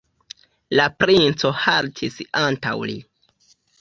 [0.79, 2.97] La princo haltis antaŭ li.